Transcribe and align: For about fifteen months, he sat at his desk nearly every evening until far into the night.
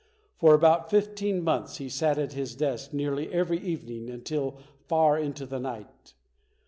For 0.35 0.55
about 0.55 0.89
fifteen 0.89 1.43
months, 1.43 1.77
he 1.77 1.87
sat 1.87 2.17
at 2.17 2.33
his 2.33 2.55
desk 2.55 2.91
nearly 2.91 3.31
every 3.31 3.59
evening 3.59 4.09
until 4.09 4.57
far 4.87 5.15
into 5.15 5.45
the 5.45 5.59
night. 5.59 6.15